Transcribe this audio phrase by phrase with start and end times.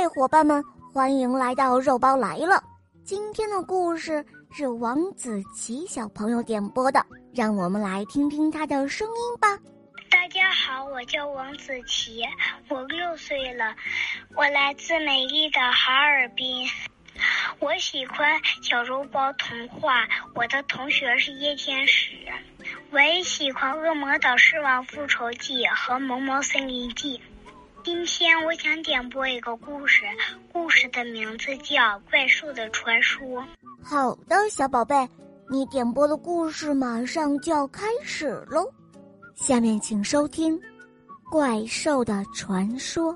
[0.00, 2.64] 嗨，伙伴们，欢迎来到肉包来了。
[3.04, 9.58] 今天的故事是王子琪小朋友点播的，让我们来听听他的声音吧。
[10.10, 12.22] 大家好，我叫王子琪，
[12.70, 13.76] 我六岁了，
[14.34, 16.66] 我来自美丽的哈尔滨。
[17.58, 22.12] 我喜欢小肉包童话，我的同学是叶天使。
[22.90, 27.18] 我也喜欢《恶魔岛狮王复仇记》和《萌萌森林记》。
[27.82, 30.02] 今天我想点播一个故事，
[30.52, 31.76] 故事的名字叫
[32.10, 33.26] 《怪兽的传说》。
[33.82, 35.08] 好的，小宝贝，
[35.48, 38.70] 你点播的故事马上就要开始喽。
[39.34, 40.58] 下面请收听
[41.30, 43.14] 《怪兽的传说》。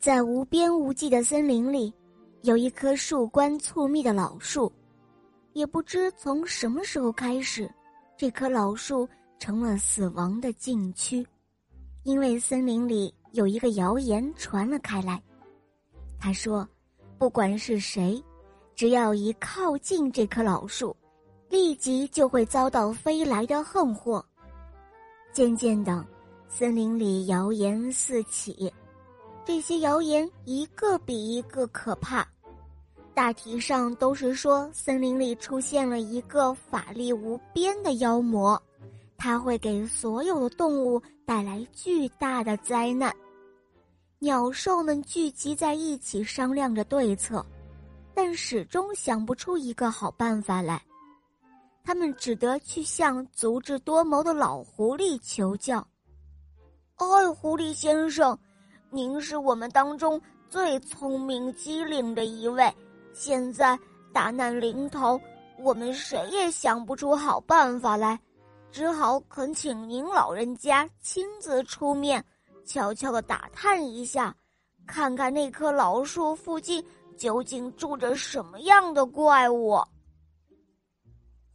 [0.00, 1.92] 在无边无际的森林里，
[2.42, 4.72] 有一棵树冠粗密的老树。
[5.52, 7.70] 也不知从什么时候开始，
[8.16, 9.08] 这棵老树。
[9.38, 11.26] 成了死亡的禁区，
[12.02, 15.22] 因为森林里有一个谣言传了开来。
[16.18, 16.68] 他说，
[17.18, 18.22] 不管是谁，
[18.74, 20.94] 只要一靠近这棵老树，
[21.48, 24.24] 立即就会遭到飞来的横祸。
[25.32, 26.04] 渐渐的，
[26.48, 28.72] 森林里谣言四起，
[29.44, 32.26] 这些谣言一个比一个可怕。
[33.14, 38.60] 大体上都是说，森林里出现了一个法力无边的妖魔。
[39.18, 43.14] 它会给所有的动物带来巨大的灾难。
[44.20, 47.44] 鸟兽们聚集在一起商量着对策，
[48.14, 50.80] 但始终想不出一个好办法来。
[51.82, 55.84] 他们只得去向足智多谋的老狐狸求教。
[56.96, 58.38] “哎，狐狸先生，
[58.90, 62.72] 您是我们当中最聪明机灵的一位。
[63.12, 63.76] 现在
[64.12, 65.20] 大难临头，
[65.58, 68.18] 我们谁也想不出好办法来。”
[68.70, 72.24] 只好恳请您老人家亲自出面，
[72.64, 74.34] 悄悄的打探一下，
[74.86, 76.84] 看看那棵老树附近
[77.16, 79.80] 究竟住着什么样的怪物。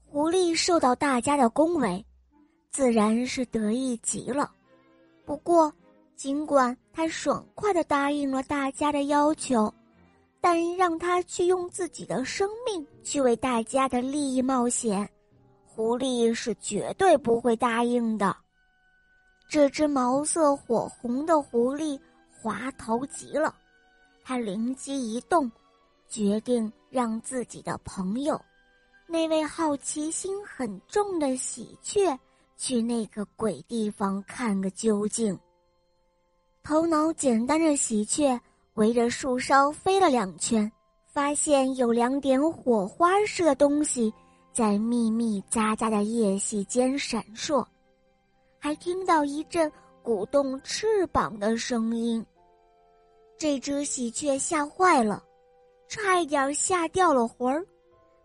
[0.06, 2.06] 狐狸受到大家的恭维，
[2.72, 4.52] 自然是得意极了。
[5.26, 5.74] 不过，
[6.16, 9.74] 尽管他爽快的答应了大家的要求，
[10.42, 15.10] 但让他去用自己的生命去为大家的利益冒险。
[15.76, 18.36] 狐狸是绝对不会答应的。
[19.50, 22.00] 这只毛色火红的狐狸
[22.40, 23.56] 滑头极了，
[24.24, 25.52] 他灵机一动，
[26.08, 28.40] 决定让自己的朋友，
[29.08, 32.16] 那位好奇心很重的喜鹊，
[32.56, 35.38] 去那个鬼地方看个究竟。
[36.62, 38.40] 头脑简单的喜鹊
[38.76, 40.72] 围着树梢飞了两圈，
[41.08, 44.14] 发现有两点火花似的东西。
[44.54, 47.66] 在密密匝匝的叶隙间闪烁，
[48.60, 49.70] 还听到一阵
[50.04, 52.24] 鼓动翅膀的声音。
[53.36, 55.24] 这只喜鹊吓坏了，
[55.88, 57.66] 差一点吓掉了魂儿，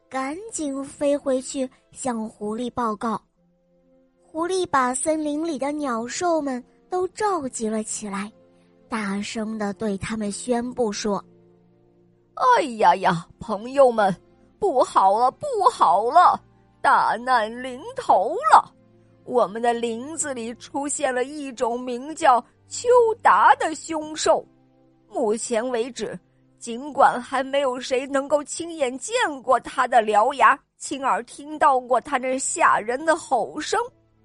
[0.09, 3.21] 赶紧飞回去向狐狸报告。
[4.23, 8.31] 狐狸把森林里的鸟兽们都召集了起来，
[8.87, 11.25] 大声的对他们宣布说
[12.37, 14.15] ：“哎呀呀，朋友们！”
[14.59, 16.41] 不好了，不好了！
[16.81, 18.73] 大难临头了！
[19.25, 22.89] 我们的林子里出现了一种名叫秋
[23.23, 24.45] 达的凶兽。
[25.09, 26.19] 目前为止，
[26.59, 33.79] 尽管还没有谁能够亲眼见过它的獠牙，亲耳听到过它那吓人的吼声，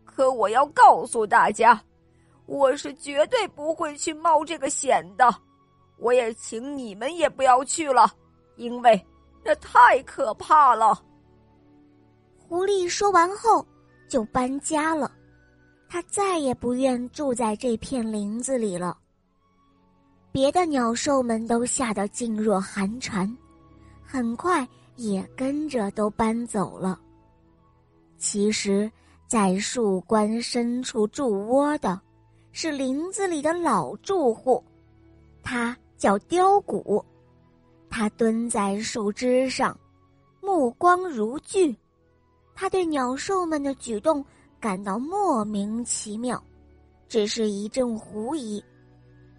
[0.05, 1.79] 可我要告诉大家，
[2.45, 5.33] 我是绝对不会去冒这个险的。
[5.97, 8.09] 我也请你们也不要去了，
[8.57, 9.05] 因为。
[9.43, 11.03] 那太可怕了！
[12.37, 13.65] 狐狸说完后
[14.07, 15.11] 就搬家了，
[15.89, 18.97] 他再也不愿住在这片林子里了。
[20.31, 23.31] 别的鸟兽们都吓得噤若寒蝉，
[24.03, 26.99] 很快也跟着都搬走了。
[28.17, 28.89] 其实，
[29.27, 31.99] 在树冠深处筑窝的，
[32.51, 34.63] 是林子里的老住户，
[35.43, 37.03] 他叫雕骨。
[37.95, 39.79] 他蹲在树枝上，
[40.41, 41.77] 目光如炬。
[42.55, 44.25] 他对鸟兽们的举动
[44.59, 46.43] 感到莫名其妙，
[47.07, 48.63] 只是一阵狐疑，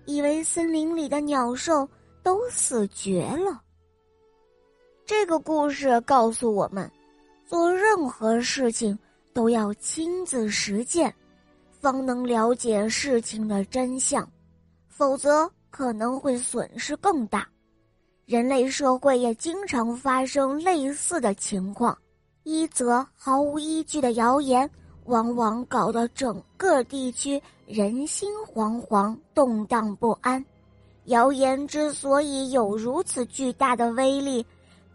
[0.04, 1.88] 以为森林里的鸟兽
[2.22, 3.60] 都死绝了。
[5.04, 6.88] 这个故事告诉我们，
[7.44, 8.96] 做任何事情
[9.32, 11.12] 都要亲自实践，
[11.72, 14.24] 方能了解事情的真相，
[14.86, 17.48] 否则可能会损失更大。
[18.26, 21.96] 人类社会也经常发生类似的情况，
[22.42, 24.68] 一则毫无依据的谣言
[25.04, 30.42] 往往搞得整个地区人心惶惶、动荡不安。
[31.04, 34.44] 谣言之所以有如此巨大的威力，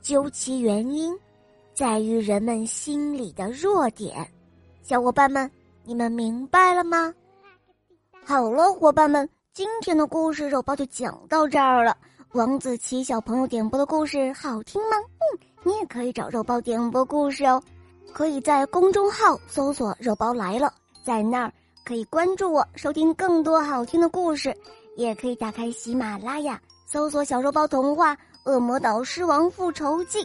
[0.02, 1.16] 究其原因，
[1.76, 4.28] 在于人们心里的弱点。
[4.82, 5.50] 小伙伴们，
[5.84, 7.14] 你们明白了吗？
[8.26, 11.96] 好了，伙伴们，今天的故事肉包就讲到这儿了。
[12.34, 14.98] 王子奇小朋友点播的故事好听吗？
[15.18, 17.62] 嗯，你也可以找肉包点播故事哦，
[18.14, 20.72] 可以在公众号搜索“肉包来了”，
[21.04, 21.52] 在那儿
[21.84, 24.56] 可以关注我，收听更多好听的故事。
[24.96, 30.20] 也可以打开喜马拉雅，搜索“小肉包童话《恶魔岛狮王复仇记》”，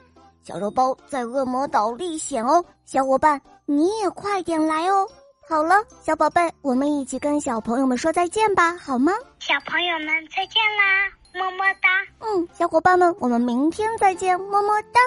[0.45, 5.09] 小肉包在恶魔岛历险哦，小伙伴你也快点来哦！
[5.49, 9.11] 好了，小宝贝，我们一起跟小朋友们说再见吧，好吗？
[9.39, 11.89] 小朋友们再见啦，么么哒！
[12.21, 15.01] 嗯，小伙伴们，我们明天再见，么么哒。